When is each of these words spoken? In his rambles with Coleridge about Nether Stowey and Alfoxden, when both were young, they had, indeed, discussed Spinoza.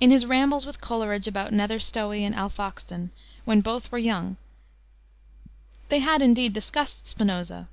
In 0.00 0.10
his 0.10 0.26
rambles 0.26 0.66
with 0.66 0.80
Coleridge 0.80 1.28
about 1.28 1.52
Nether 1.52 1.78
Stowey 1.78 2.24
and 2.24 2.34
Alfoxden, 2.34 3.10
when 3.44 3.60
both 3.60 3.92
were 3.92 3.98
young, 3.98 4.36
they 5.90 6.00
had, 6.00 6.20
indeed, 6.22 6.52
discussed 6.52 7.06
Spinoza. 7.06 7.68